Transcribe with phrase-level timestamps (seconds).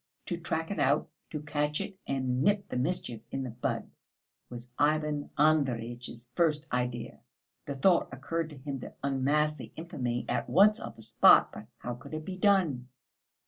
[0.25, 3.91] "To track it out, to catch it and nip the mischief in the bud,"
[4.49, 7.19] was Ivan Andreyitch's first idea.
[7.67, 11.67] The thought occurred to him to unmask the infamy at once on the spot; but
[11.77, 12.87] how could it be done?